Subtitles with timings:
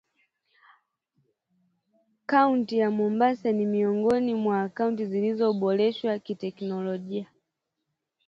[2.25, 7.27] kaunti ya Mombasa ni miongoni mwa kaunti zilizoboreka kiteknologia